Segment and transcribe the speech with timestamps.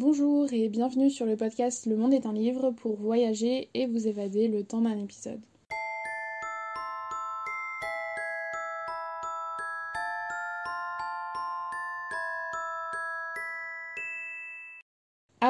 [0.00, 4.08] Bonjour et bienvenue sur le podcast Le Monde est un livre pour voyager et vous
[4.08, 5.42] évader le temps d'un épisode.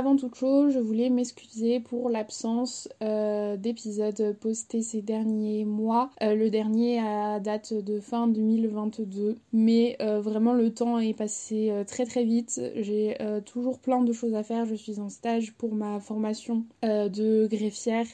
[0.00, 6.08] Avant toute chose, je voulais m'excuser pour l'absence euh, d'épisodes postés ces derniers mois.
[6.22, 9.36] Euh, le dernier à date de fin 2022.
[9.52, 12.62] Mais euh, vraiment le temps est passé très très vite.
[12.76, 14.64] J'ai toujours plein de choses à faire.
[14.64, 18.07] Je suis en stage pour ma formation de greffière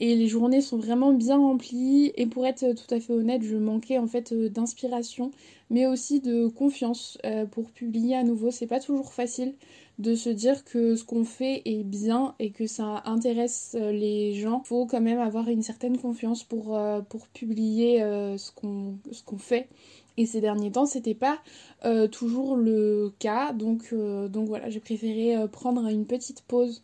[0.00, 2.12] et les journées sont vraiment bien remplies.
[2.16, 5.30] Et pour être tout à fait honnête je manquais en fait euh, d'inspiration
[5.70, 8.50] mais aussi de confiance euh, pour publier à nouveau.
[8.50, 9.54] C'est pas toujours facile
[9.98, 14.34] de se dire que ce qu'on fait est bien et que ça intéresse euh, les
[14.34, 14.62] gens.
[14.64, 16.78] Faut quand même avoir une certaine confiance pour,
[17.32, 19.68] publier ce qu'on ce qu'on fait.
[20.16, 21.38] Et ces derniers temps, c'était pas
[22.12, 26.82] toujours le cas, donc, donc voilà, j'ai préféré prendre une petite pause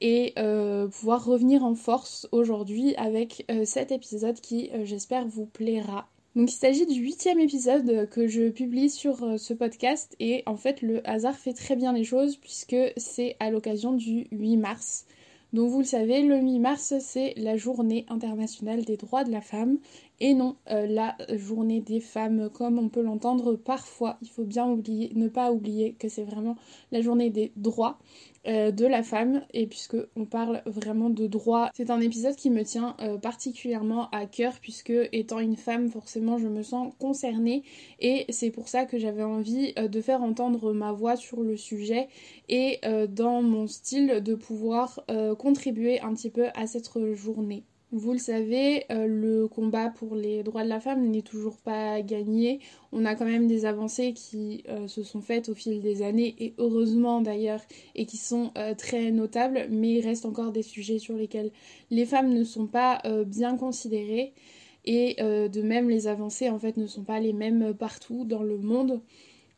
[0.00, 5.46] et euh, pouvoir revenir en force aujourd'hui avec euh, cet épisode qui euh, j'espère vous
[5.46, 6.08] plaira.
[6.36, 10.80] Donc il s'agit du huitième épisode que je publie sur ce podcast et en fait
[10.80, 15.06] le hasard fait très bien les choses puisque c'est à l'occasion du 8 mars.
[15.52, 19.40] Donc vous le savez, le 8 mars c'est la journée internationale des droits de la
[19.40, 19.78] femme
[20.20, 24.18] et non la journée des femmes comme on peut l'entendre parfois.
[24.22, 26.56] Il faut bien oublier, ne pas oublier que c'est vraiment
[26.92, 27.98] la journée des droits.
[28.46, 32.48] Euh, de la femme et puisque on parle vraiment de droit, c'est un épisode qui
[32.48, 37.64] me tient euh, particulièrement à cœur puisque étant une femme forcément je me sens concernée
[37.98, 41.58] et c'est pour ça que j'avais envie euh, de faire entendre ma voix sur le
[41.58, 42.08] sujet
[42.48, 45.04] et dans mon style de pouvoir
[45.38, 47.64] contribuer un petit peu à cette journée.
[47.92, 52.02] Vous le savez, euh, le combat pour les droits de la femme n'est toujours pas
[52.02, 52.60] gagné.
[52.92, 56.36] On a quand même des avancées qui euh, se sont faites au fil des années,
[56.38, 57.60] et heureusement d'ailleurs,
[57.96, 61.50] et qui sont euh, très notables, mais il reste encore des sujets sur lesquels
[61.90, 64.34] les femmes ne sont pas bien considérées.
[64.84, 68.56] Et de même, les avancées en fait ne sont pas les mêmes partout dans le
[68.56, 69.02] monde.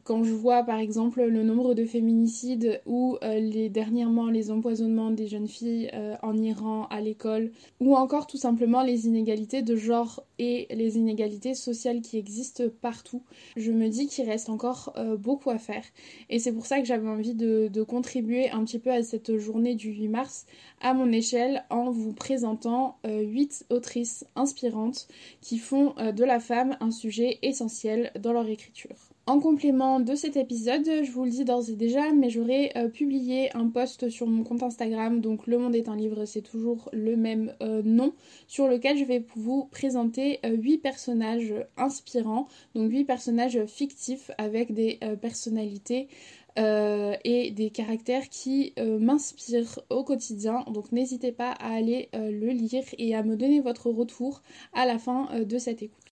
[0.04, 5.12] Quand je vois par exemple le nombre de féminicides ou euh, les dernièrement les empoisonnements
[5.12, 9.76] des jeunes filles euh, en Iran à l'école ou encore tout simplement les inégalités de
[9.76, 13.22] genre et les inégalités sociales qui existent partout,
[13.56, 15.84] je me dis qu'il reste encore euh, beaucoup à faire
[16.30, 19.36] et c'est pour ça que j'avais envie de, de, contribuer un petit peu à cette
[19.38, 20.46] journée du 8 mars
[20.80, 25.06] à mon échelle en vous présentant 8 autrices inspirantes
[25.40, 29.11] qui font de la femme un sujet essentiel dans leur écriture.
[29.24, 32.88] En complément de cet épisode, je vous le dis d'ores et déjà, mais j'aurai euh,
[32.88, 36.90] publié un post sur mon compte Instagram, donc Le Monde est un livre, c'est toujours
[36.92, 38.14] le même euh, nom,
[38.48, 44.74] sur lequel je vais vous présenter 8 euh, personnages inspirants, donc 8 personnages fictifs avec
[44.74, 46.08] des personnalités
[46.56, 50.64] et des caractères qui m'inspirent au quotidien.
[50.70, 54.42] Donc n'hésitez pas à aller le lire et à me donner votre retour
[54.74, 56.02] à la fin de cette écoute.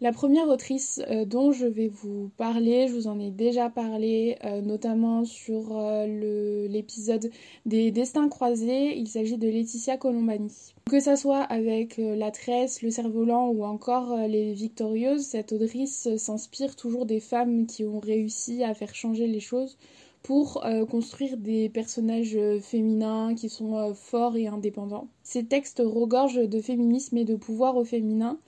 [0.00, 4.36] La première autrice euh, dont je vais vous parler, je vous en ai déjà parlé,
[4.44, 7.28] euh, notamment sur euh, l'épisode
[7.66, 10.52] des destins croisés, il s'agit de Laetitia Colombani.
[10.88, 16.76] Que ça soit avec La Tresse, Le Cerf-Volant ou encore Les Victorieuses, cette autrice s'inspire
[16.76, 19.78] toujours des femmes qui ont réussi à faire changer les choses
[20.22, 25.08] pour construire des personnages féminins qui sont forts et indépendants.
[25.22, 28.38] Ces textes regorgent de féminisme et de pouvoir au féminin,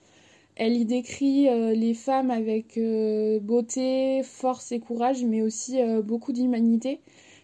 [0.61, 6.03] elle y décrit euh, les femmes avec euh, beauté, force et courage, mais aussi euh,
[6.03, 7.01] beaucoup d'humanité,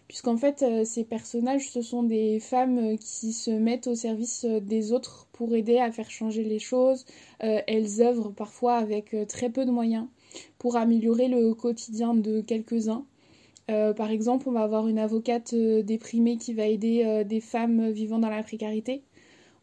[0.07, 5.27] puisqu'en fait ces personnages, ce sont des femmes qui se mettent au service des autres
[5.33, 7.05] pour aider à faire changer les choses.
[7.39, 10.05] elles œuvrent parfois avec très peu de moyens
[10.59, 13.03] pour améliorer le quotidien de quelques-uns.
[13.67, 18.29] par exemple, on va avoir une avocate déprimée qui va aider des femmes vivant dans
[18.29, 19.03] la précarité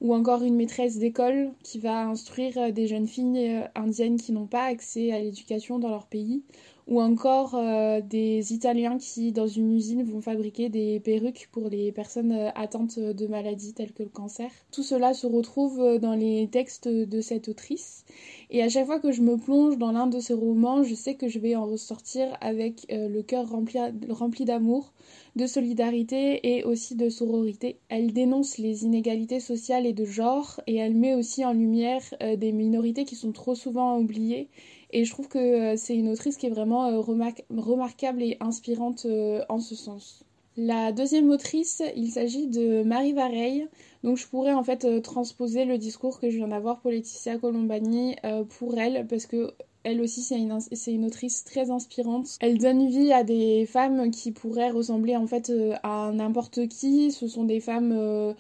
[0.05, 4.33] ou encore une maîtresse d'école qui va instruire euh, des jeunes filles euh, indiennes qui
[4.33, 6.43] n'ont pas accès à l'éducation dans leur pays,
[6.87, 11.93] ou encore euh, des Italiens qui, dans une usine, vont fabriquer des perruques pour les
[11.93, 14.51] personnes atteintes de maladies telles que le cancer.
[14.71, 18.05] Tout cela se retrouve dans les textes de cette autrice,
[18.51, 21.15] et à chaque fois que je me plonge dans l'un de ces romans, je sais
[21.15, 23.79] que je vais en ressortir avec le cœur rempli,
[24.11, 24.93] rempli d'amour,
[25.37, 27.79] de solidarité et aussi de sororité.
[27.89, 32.37] Elle dénonce les inégalités sociales et de genre et elle met aussi en lumière euh,
[32.37, 34.49] des minorités qui sont trop souvent oubliées.
[34.95, 39.07] Et je trouve que euh, c'est une autrice qui est vraiment euh, remarquable et inspirante
[39.49, 40.25] en ce sens.
[40.57, 43.67] La deuxième autrice, il s'agit de Marie Vareille.
[44.05, 47.39] Donc je pourrais en fait euh, transposer le discours que je viens d'avoir pour Laetitia
[47.39, 49.53] Colombani euh, pour elle parce que
[49.83, 50.57] elle aussi c'est une,
[50.87, 52.37] une, autrice très inspirante.
[52.41, 57.11] Elle donne vie à des femmes qui pourraient ressembler en fait euh, à n'importe qui.
[57.11, 58.35] Ce sont des femmes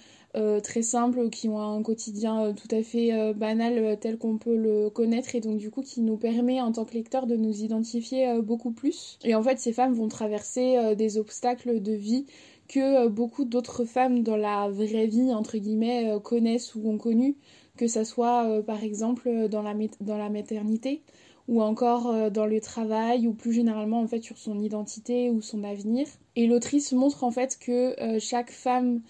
[0.63, 5.35] très simples qui ont un quotidien tout à fait banal tel qu'on peut le connaître
[5.35, 8.73] et donc du coup qui nous permet en tant que lecteur de nous identifier beaucoup
[8.73, 9.19] plus.
[9.25, 12.27] Et en fait ces femmes vont traverser des obstacles de vie
[12.69, 16.99] que euh, beaucoup d'autres femmes dans la vraie vie, entre guillemets, euh, connaissent ou ont
[16.99, 17.37] connu,
[17.77, 21.03] que ce soit euh, par exemple dans la, dans la maternité
[21.47, 25.63] ou encore dans le travail ou plus généralement en fait sur son identité ou son
[25.63, 26.07] avenir.
[26.37, 29.03] Et l'autrice montre en fait que chaque femme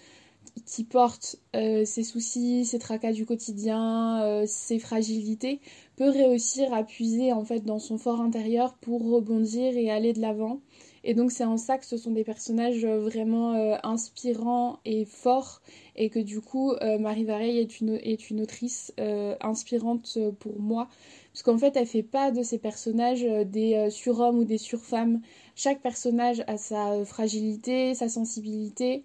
[0.65, 5.59] qui porte ses soucis, ses tracas du quotidien, ses fragilités,
[5.95, 10.21] peut réussir à puiser en fait dans son fort intérieur pour rebondir et aller de
[10.21, 10.61] l'avant.
[11.07, 15.05] Et donc c'est en ça que ce sont des personnages euh, vraiment euh, inspirants et
[15.05, 15.61] forts
[15.95, 18.91] et que du coup euh, Marie Vareille est une, est une autrice
[19.39, 20.89] inspirante pour moi.
[21.31, 25.21] Parce qu'en fait elle fait pas de ces personnages des surhommes ou des surfemmes.
[25.55, 29.03] Chaque personnage a sa fragilité, sa sensibilité.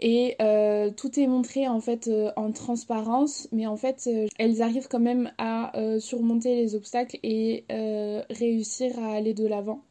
[0.00, 0.36] Et
[0.96, 4.08] tout est montré en fait en transparence, mais en fait
[4.38, 7.64] elles arrivent quand même à surmonter les obstacles et
[8.30, 9.82] réussir à aller de l'avant.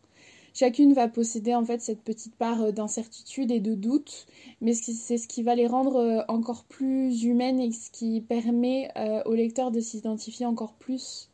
[0.59, 4.25] Chacune va posséder en fait cette petite part euh, d'incertitude et de doute,
[4.59, 8.89] mais c'est ce qui va les rendre euh, encore plus humaines et ce qui permet
[8.98, 11.30] euh, au lecteur de s'identifier encore plus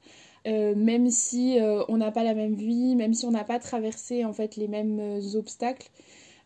[0.45, 4.33] même si on n'a pas la même vie, même si on n'a pas traversé en
[4.33, 5.89] fait les mêmes obstacles.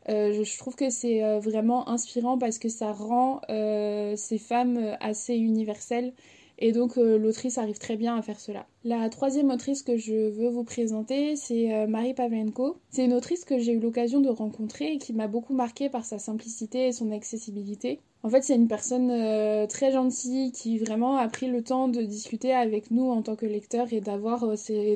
[0.07, 6.13] Je, trouve que c'est vraiment inspirant parce que ça rend ces femmes assez universelles
[6.59, 8.65] et donc euh, l'autrice arrive très bien à faire cela.
[8.83, 12.77] La troisième autrice que je veux vous présenter, c'est euh, Marie Pavlenko.
[12.89, 16.03] C'est une autrice que j'ai eu l'occasion de rencontrer et qui m'a beaucoup marquée par
[16.03, 17.99] sa simplicité et son accessibilité.
[18.23, 22.01] En fait, c'est une personne euh, très gentille qui vraiment a pris le temps de
[22.01, 24.45] discuter avec nous en tant que lecteurs et d'avoir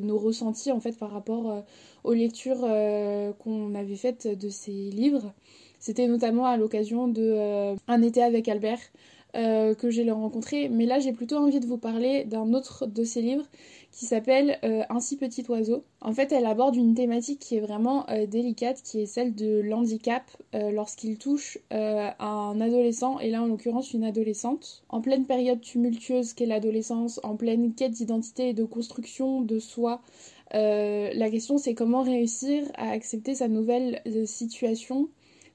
[0.02, 1.64] nos ressentis en fait par rapport
[2.04, 2.68] aux lectures
[3.40, 5.34] qu'on avait faites de ses livres.
[5.80, 8.80] C'était notamment à l'occasion de Un été avec Albert,
[9.34, 13.06] euh, que j'ai rencontré, mais là j'ai plutôt envie de vous parler d'un autre de
[13.06, 13.46] ses livres
[13.94, 15.86] qui s'appelle euh, Ainsi petit oiseau.
[16.02, 19.62] En fait, elle aborde une thématique qui est vraiment euh, délicate, qui est celle de
[19.62, 24.84] l'handicap lorsqu'il touche un adolescent, et là en l'occurrence une adolescente.
[24.90, 30.02] En pleine période tumultueuse qu'est l'adolescence, en pleine quête d'identité et de construction de soi,
[30.54, 35.10] la question c'est comment réussir à accepter sa nouvelle situation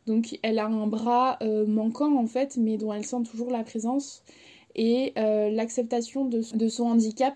[0.06, 3.64] donc elle a un bras euh, manquant en fait, mais dont elle sent toujours la
[3.64, 4.22] présence.
[4.74, 7.34] Et euh, l'acceptation de, son handicap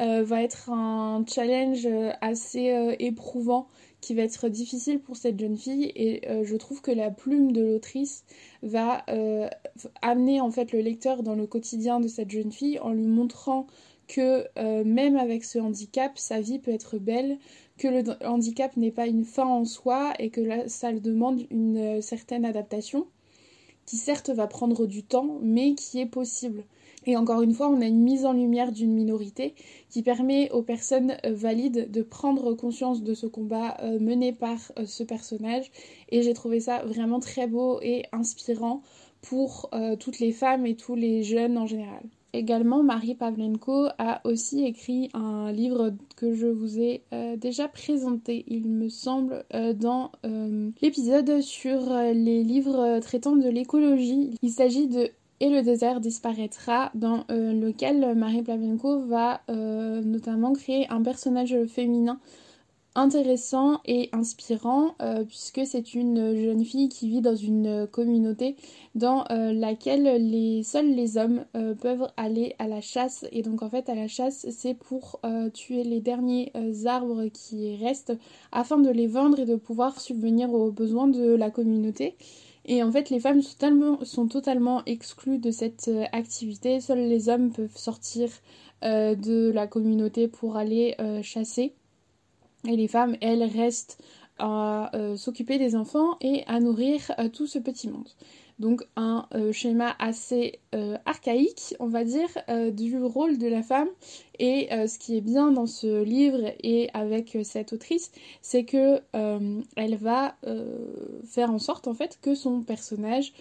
[0.00, 1.88] euh, va être un challenge
[2.20, 3.66] assez éprouvant
[4.00, 7.62] qui va être difficile pour cette jeune fille et je trouve que la plume de
[7.62, 8.24] l'autrice
[8.62, 9.04] va
[10.00, 13.66] amener en fait le lecteur dans le quotidien de cette jeune fille en lui montrant
[14.08, 14.46] que
[14.84, 17.38] même avec ce handicap sa vie peut être belle,
[17.78, 21.76] que le handicap n'est pas une fin en soi et que là, ça demande une
[21.76, 23.06] euh, certaine adaptation
[23.84, 26.64] qui certes va prendre du temps mais qui est possible.
[27.08, 29.54] Et encore une fois, on a une mise en lumière d'une minorité
[29.90, 34.58] qui permet aux personnes euh, valides de prendre conscience de ce combat euh, mené par
[34.86, 35.70] ce personnage.
[36.08, 38.82] Et j'ai trouvé ça vraiment très beau et inspirant
[39.22, 42.04] pour toutes les femmes et tous les jeunes en général.
[42.36, 48.44] Également, Marie Pavlenko a aussi écrit un livre que je vous ai euh, déjà présenté,
[48.46, 54.34] il me semble, euh, dans euh, l'épisode sur les livres traitant de l'écologie.
[54.42, 55.08] Il s'agit de
[55.40, 62.18] Et le désert disparaîtra, dans lequel Marie Pavlenko va notamment créer un personnage féminin
[62.96, 68.56] intéressant et inspirant euh, puisque c'est une jeune fille qui vit dans une communauté
[68.94, 73.62] dans euh, laquelle les seuls les hommes euh, peuvent aller à la chasse et donc
[73.62, 75.20] en fait à la chasse c'est pour
[75.52, 76.52] tuer les derniers
[76.86, 78.16] arbres qui restent
[78.52, 82.16] afin de les vendre et de pouvoir subvenir aux besoins de la communauté.
[82.64, 86.80] Et en fait, les femmes sont totalement, sont totalement exclues de cette activité.
[86.80, 88.28] Seuls les hommes peuvent sortir
[88.82, 91.74] de la communauté pour aller chasser.
[92.68, 93.98] Et les femmes, elles, restent
[94.38, 98.08] à euh, s'occuper des enfants et à nourrir euh, tout ce petit monde.
[98.58, 100.60] Donc un euh, schéma assez
[101.04, 102.28] archaïque, on va dire,
[102.72, 103.88] du rôle de la femme.
[104.38, 108.10] Et ce qui est bien dans ce livre et avec cette autrice,
[108.42, 109.00] c'est que
[109.76, 110.36] elle va
[111.26, 113.32] faire en sorte en fait que son personnage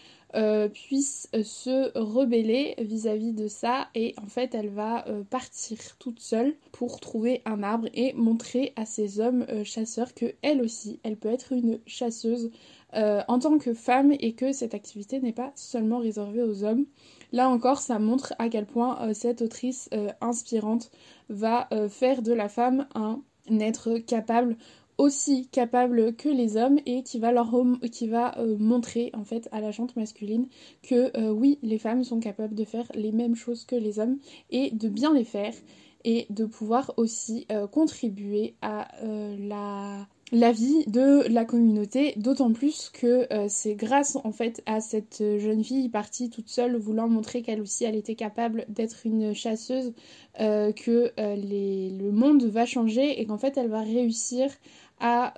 [0.73, 6.99] puisse se rebeller vis-à-vis de ça et en fait elle va partir toute seule pour
[6.99, 11.53] trouver un arbre et montrer à ces hommes chasseurs que elle aussi elle peut être
[11.53, 12.51] une chasseuse
[12.93, 16.85] en tant que femme et que cette activité n'est pas seulement réservée aux hommes.
[17.31, 19.89] Là encore, ça montre à quel point cette autrice
[20.21, 20.91] inspirante
[21.29, 23.21] va faire de la femme un
[23.59, 24.57] être capable
[24.97, 29.71] aussi capable que les hommes et qui va leur euh, montrer en fait à la
[29.71, 30.47] jante masculine
[30.83, 34.17] que euh, oui les femmes sont capables de faire les mêmes choses que les hommes
[34.49, 35.53] et de bien les faire
[36.03, 42.89] et de pouvoir aussi euh, contribuer à la la vie de la communauté, d'autant plus
[42.89, 47.43] que euh, c'est grâce en fait à cette jeune fille partie toute seule voulant montrer
[47.43, 49.93] qu'elle aussi elle était capable d'être une chasseuse
[50.39, 54.49] euh, que euh, le monde va changer et qu'en fait elle va réussir
[54.99, 55.33] à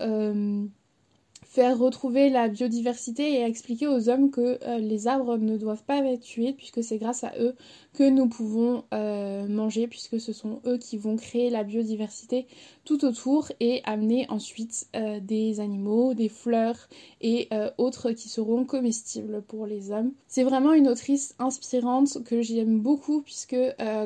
[1.49, 5.99] faire retrouver la biodiversité et expliquer aux hommes que euh, les arbres ne doivent pas
[5.99, 7.55] être tués puisque c'est grâce à eux
[7.93, 12.47] que nous pouvons euh, manger puisque ce sont eux qui vont créer la biodiversité
[12.83, 16.89] tout autour et amener ensuite euh, des animaux, des fleurs
[17.21, 20.11] et autres qui seront comestibles pour les hommes.
[20.27, 23.57] C'est vraiment une autrice inspirante que j'aime beaucoup puisque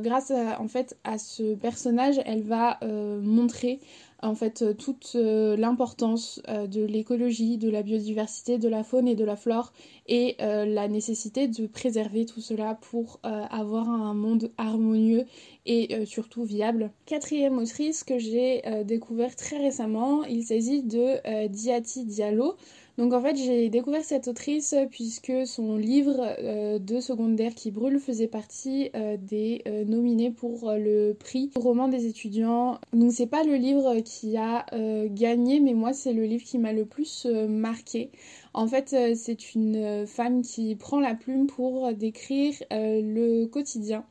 [0.02, 2.80] grâce en fait à ce personnage elle va
[3.22, 3.80] montrer
[4.22, 9.08] en fait euh, toute euh, l'importance euh, de l'écologie, de la biodiversité, de la faune
[9.08, 9.74] et de la flore
[10.08, 15.24] et la nécessité de préserver tout cela pour avoir un monde harmonieux
[15.66, 16.92] et surtout viable.
[17.06, 22.58] Quatrième autrice que j'ai découvert très récemment, il s'agit de Diati Diallo.
[22.98, 28.00] Donc en fait j'ai découvert cette autrice puisque son livre euh, de secondaire qui brûle
[28.00, 32.80] faisait partie euh, des euh, nominés pour le prix roman des étudiants.
[32.94, 34.66] Donc c'est pas le livre qui a
[35.08, 38.12] gagné mais moi c'est le livre qui m'a le plus marqué.
[38.54, 44.06] En fait c'est une femme qui prend la plume pour décrire le quotidien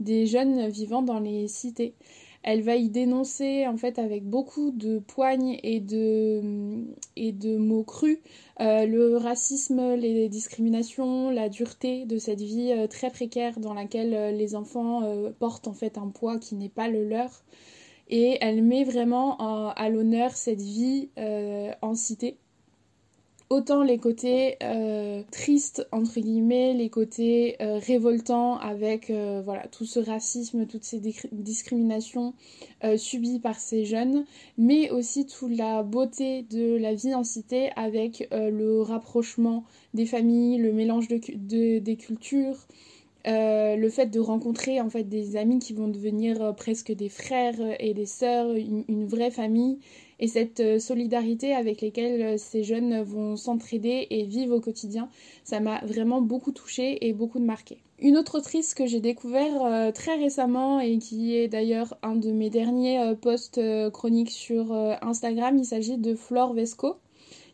[0.00, 1.94] des jeunes vivant dans les cités.
[2.42, 6.84] Elle va y dénoncer en fait avec beaucoup de poignes et de,
[7.14, 8.18] et de mots crus
[8.60, 14.14] euh, le racisme, les discriminations, la dureté de cette vie euh, très précaire dans laquelle
[14.14, 15.02] euh, les enfants
[15.38, 17.42] portent en fait un poids qui n'est pas le leur.
[18.08, 19.38] Et elle met vraiment
[19.70, 22.36] à l'honneur cette vie en cité
[23.52, 30.00] autant les côtés euh, tristes entre guillemets, les côtés euh, révoltants avec euh, tout ce
[30.00, 31.00] racisme, toutes ces
[31.32, 32.32] discriminations
[32.96, 34.24] subies par ces jeunes,
[34.56, 40.58] mais aussi toute la beauté de la vie en cité avec le rapprochement des familles,
[40.58, 42.66] le mélange de, des cultures.
[43.24, 47.94] le fait de rencontrer en fait des amis qui vont devenir presque des frères et
[47.94, 49.78] des sœurs, une vraie famille
[50.22, 55.08] et cette euh, solidarité avec lesquelles euh, ces jeunes vont s'entraider et vivre au quotidien,
[55.42, 57.78] ça m'a vraiment beaucoup touchée et beaucoup marqué.
[57.98, 62.30] Une autre autrice que j'ai découvert euh, très récemment et qui est d'ailleurs un de
[62.30, 63.60] mes derniers posts
[63.90, 66.96] chroniques sur Instagram, il s'agit de Flore Vesco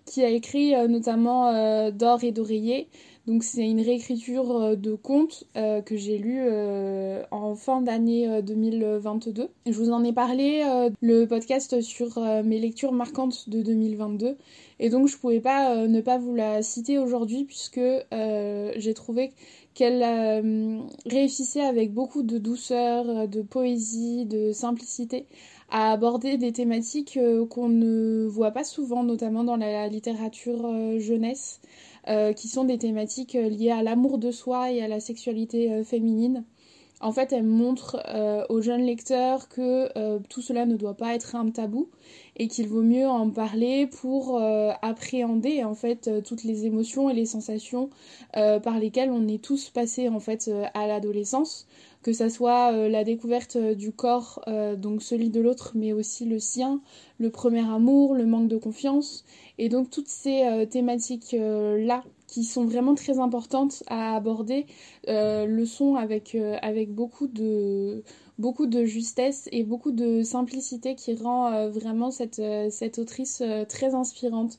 [0.05, 2.89] qui a écrit notamment D'or et d'oreiller,
[3.28, 8.40] donc c'est une réécriture euh, de contes euh, que j'ai lu euh, en fin d'année
[8.42, 9.50] 2022.
[9.66, 10.64] Je vous en ai parlé
[11.02, 14.37] le podcast sur mes lectures marquantes de 2022
[14.80, 17.80] et donc je pouvais pas ne pas vous la citer aujourd'hui puisque
[18.11, 19.32] j'ai trouvé
[19.75, 25.26] qu'elle réussissait avec beaucoup de douceur, de poésie, de simplicité
[25.70, 27.18] à aborder des thématiques
[27.50, 31.61] qu'on ne voit pas souvent, notamment dans la littérature jeunesse.
[32.09, 35.71] Euh, qui sont des thématiques euh, liées à l'amour de soi et à la sexualité
[35.71, 36.43] euh, féminine.
[37.00, 37.97] En fait, elle montre
[38.49, 41.88] aux jeunes lecteurs que tout cela ne doit pas être un tabou
[42.37, 44.40] et qu'il vaut mieux en parler pour
[44.83, 47.90] appréhender en fait toutes les émotions et les sensations
[48.33, 51.69] par lesquelles on est tous passés en fait à l'adolescence.
[52.02, 55.93] Que ça soit euh, la découverte euh, du corps, euh, donc celui de l'autre, mais
[55.93, 56.81] aussi le sien,
[57.19, 59.25] le premier amour, le manque de confiance,
[59.59, 64.66] et donc toutes ces thématiques-là qui sont vraiment très importantes à aborder,
[65.08, 68.04] le sont avec, avec beaucoup, de,
[68.38, 74.58] beaucoup de justesse et beaucoup de simplicité qui rend vraiment cette, cette autrice très inspirante.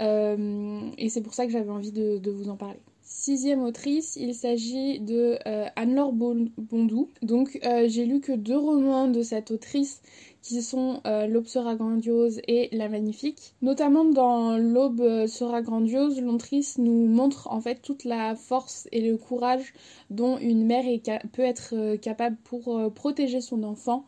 [0.00, 5.00] et c'est pour ça que j'avais envie de vous en parler sixième autrice, il s'agit
[5.00, 7.10] de euh, Anne-Laure Bondou.
[7.22, 10.00] Donc euh, j'ai lu que deux romans de cette autrice
[10.42, 13.54] qui sont L'aube sera grandiose et La magnifique.
[13.62, 19.16] Notamment dans L'aube sera grandiose, l'autrice nous montre en fait toute la force et le
[19.16, 19.72] courage
[20.10, 20.84] dont une mère
[21.32, 24.04] peut être capable pour protéger son enfant.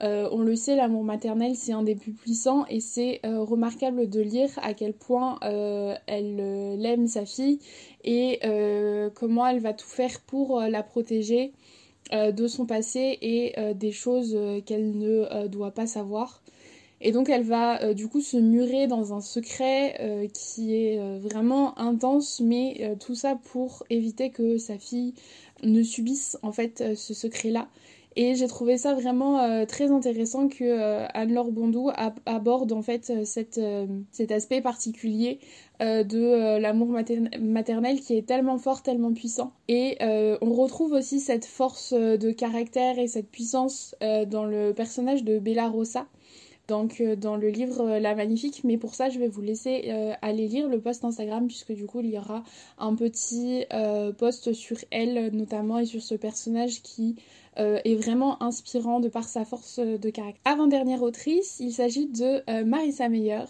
[0.00, 4.50] on le sait, l'amour maternel c'est un des plus puissants et c'est remarquable de lire
[4.62, 7.58] à quel point elle aime sa fille
[8.04, 8.40] et
[9.14, 11.52] comment elle va tout faire pour la protéger euh,
[12.12, 16.42] de son passé et euh, des choses euh, qu'elle ne doit pas savoir.
[17.00, 22.40] Et donc elle va du coup se murer dans un secret qui est vraiment intense,
[22.40, 25.12] mais tout ça pour éviter que sa fille
[25.62, 27.68] ne subisse en fait ce secret-là.
[28.16, 31.90] Et j'ai trouvé ça vraiment très intéressant que Anne-Laure Bondou
[32.24, 35.38] aborde en fait cet aspect particulier
[35.82, 39.52] euh, de euh, l'amour maternel qui est tellement fort, tellement puissant.
[39.68, 45.22] Et euh, on retrouve aussi cette force de caractère et cette puissance dans le personnage
[45.24, 46.06] de Bella Rosa.
[46.68, 49.92] Donc dans le livre La Magnifique, mais pour ça je vais vous laisser
[50.22, 52.42] aller lire le post Instagram puisque du coup il y aura
[52.78, 53.64] un petit
[54.18, 57.16] post sur elle notamment et sur ce personnage qui
[57.56, 60.40] est vraiment inspirant de par sa force de caractère.
[60.44, 63.44] Avant-dernière autrice, il s'agit de Marissa Meyer.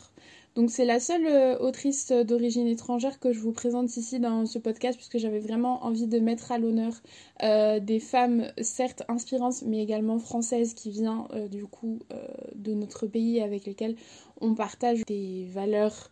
[0.56, 4.58] Donc c'est la seule euh, autrice d'origine étrangère que je vous présente ici dans ce
[4.58, 6.94] podcast puisque j'avais vraiment envie de mettre à l'honneur
[7.42, 11.98] euh, des femmes certes inspirantes mais également françaises qui viennent euh, du coup
[12.54, 13.96] de notre pays avec lesquelles
[14.40, 16.10] on partage des valeurs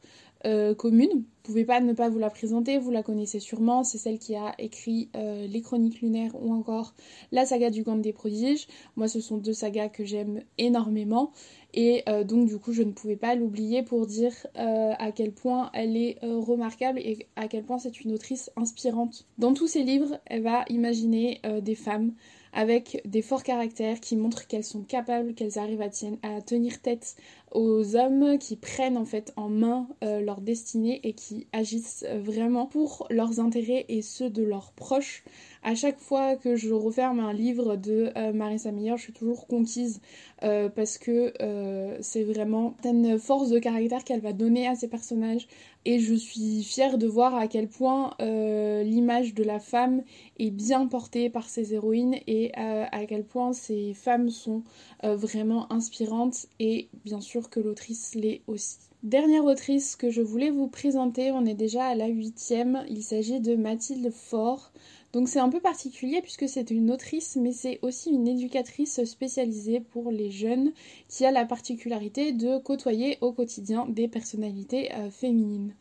[0.76, 1.10] communes.
[1.12, 4.34] Vous pouvez pas ne pas vous la présenter, vous la connaissez sûrement, c'est celle qui
[4.34, 6.94] a écrit Les Chroniques lunaires ou encore
[7.32, 8.66] la saga du Gant des prodiges.
[8.96, 11.32] Moi ce sont deux sagas que j'aime énormément
[11.74, 15.32] et euh, donc du coup je ne pouvais pas l'oublier pour dire euh, à quel
[15.32, 19.26] point elle est euh, remarquable et à quel point c'est une autrice inspirante.
[19.38, 22.12] Dans tous ses livres, elle va imaginer des femmes
[22.52, 27.16] avec des forts caractères qui montrent qu'elles sont capables, qu'elles arrivent à, tenir tête
[27.52, 33.06] aux hommes qui prennent en fait en main leur destinée et qui agissent vraiment pour
[33.10, 35.24] leurs intérêts et ceux de leurs proches
[35.64, 39.46] à chaque fois que je referme un livre de euh, Marissa Meyer, je suis toujours
[39.46, 40.02] conquise
[40.42, 44.88] euh, parce que euh, c'est vraiment une force de caractère qu'elle va donner à ses
[44.88, 45.48] personnages.
[45.86, 50.02] Et je suis fière de voir à quel point l'image de la femme
[50.38, 54.62] est bien portée par ses héroïnes et à quel point ces femmes sont
[55.12, 58.78] vraiment inspirantes et bien sûr que l'autrice l'est aussi.
[59.04, 63.38] Dernière autrice que je voulais vous présenter, on est déjà à la huitième, il s'agit
[63.38, 64.72] de Mathilde Faure.
[65.12, 69.80] Donc c'est un peu particulier puisque c'est une autrice mais c'est aussi une éducatrice spécialisée
[69.80, 70.72] pour les jeunes
[71.08, 75.74] qui a la particularité de côtoyer au quotidien des personnalités euh, féminines.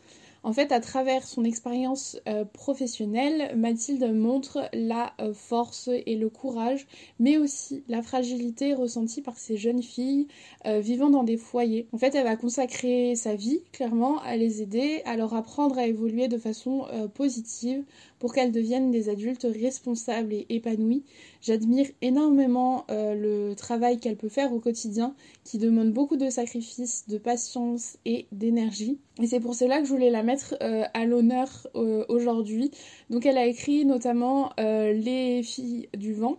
[0.46, 6.28] En fait, à travers son expérience euh, professionnelle, Mathilde montre la euh, force et le
[6.28, 6.86] courage,
[7.18, 10.28] mais aussi la fragilité ressentie par ces jeunes filles
[10.66, 11.88] euh, vivant dans des foyers.
[11.94, 15.88] En fait, elle va consacrer sa vie, clairement, à les aider, à leur apprendre à
[15.88, 17.84] évoluer de façon positive
[18.20, 21.04] pour qu'elles deviennent des adultes responsables et épanouis.
[21.42, 27.18] J'admire énormément le travail qu'elle peut faire au quotidien, qui demande beaucoup de sacrifices, de
[27.18, 29.00] patience et d'énergie.
[29.22, 32.72] Et c'est pour cela que je voulais la mettre euh, à l'honneur euh, aujourd'hui.
[33.10, 36.38] Donc elle a écrit notamment euh, Les filles du vent,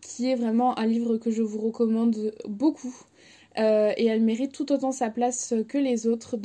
[0.00, 2.94] qui est vraiment un livre que je vous recommande beaucoup.
[3.56, 6.36] et elle mérite tout autant sa place que les autres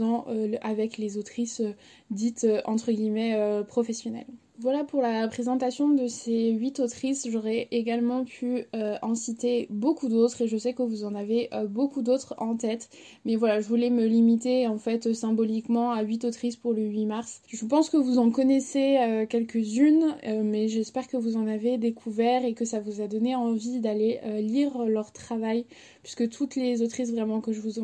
[0.61, 1.61] avec les autrices
[2.09, 4.33] dites entre guillemets professionnelles.
[4.61, 7.27] Voilà pour la présentation de ces huit autrices.
[7.27, 11.49] J'aurais également pu euh, en citer beaucoup d'autres et je sais que vous en avez
[11.51, 12.87] euh, beaucoup d'autres en tête.
[13.25, 17.07] Mais voilà, je voulais me limiter en fait symboliquement à huit autrices pour le 8
[17.07, 17.41] mars.
[17.47, 22.45] Je pense que vous en connaissez euh, quelques-unes, mais j'espère que vous en avez découvert
[22.45, 25.65] et que ça vous a donné envie d'aller lire leur travail
[26.03, 27.79] puisque toutes les autrices vraiment que je vous,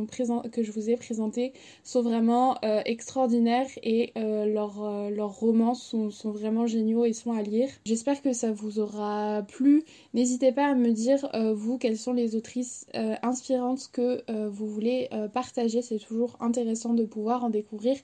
[0.89, 1.53] ai présentées
[1.84, 7.69] sont vraiment extraordinaires et leurs, leurs romans sont, sont vraiment géniaux et sont à lire.
[7.86, 9.84] J'espère que ça vous aura plu.
[10.13, 14.49] N'hésitez pas à me dire, euh, vous, quelles sont les autrices euh, inspirantes que euh,
[14.49, 15.82] vous voulez partager.
[15.82, 17.95] C'est toujours intéressant de pouvoir en découvrir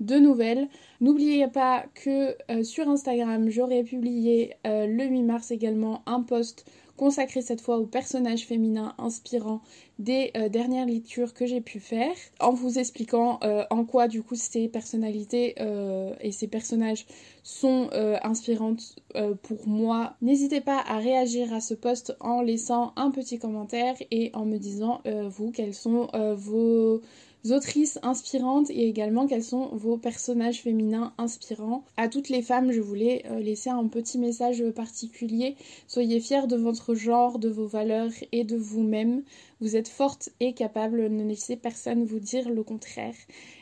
[0.00, 0.68] de nouvelles.
[1.00, 6.64] N'oubliez pas que sur Instagram, j'aurai publié le 8 mars également un post
[6.96, 9.60] consacré cette fois aux personnages féminins inspirants
[9.98, 14.22] des euh, dernières lectures que j'ai pu faire, en vous expliquant euh, en quoi du
[14.22, 17.06] coup ces personnalités euh, et ces personnages
[17.42, 17.90] sont
[18.22, 18.94] inspirantes
[19.42, 20.14] pour moi.
[20.22, 24.58] N'hésitez pas à réagir à ce post en laissant un petit commentaire et en me
[24.58, 27.02] disant vous quels sont vos
[27.50, 31.84] autrices inspirantes et également quels sont vos personnages féminins inspirants.
[31.96, 35.56] À toutes les femmes, je voulais euh, laisser un petit message particulier.
[35.88, 39.22] Soyez fiers de votre genre, de vos valeurs et de vous-même.
[39.60, 43.14] Vous êtes forte et capable, ne laissez personne vous dire le contraire.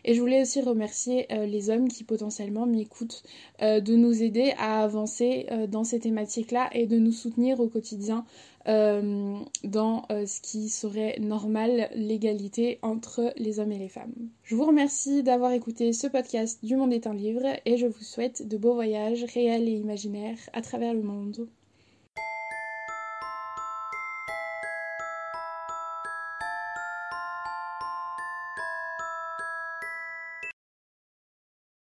[0.05, 3.23] Et je voulais aussi remercier euh, les hommes qui potentiellement m'écoutent
[3.63, 8.25] euh, de nous aider à avancer dans ces thématiques-là et de nous soutenir au quotidien
[8.71, 14.15] dans ce qui serait normal, l'égalité entre les hommes et les femmes.
[14.45, 18.03] Je vous remercie d'avoir écouté ce podcast du Monde est un livre et je vous
[18.03, 21.49] souhaite de beaux voyages réels et imaginaires à travers le monde.